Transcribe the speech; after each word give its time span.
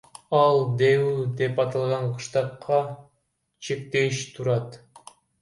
Ал 0.35 0.61
ДЭУ 0.81 1.11
деп 1.41 1.61
аталган 1.63 2.07
кыштакка 2.15 2.81
чектеш 3.69 4.25
турат. 4.35 4.69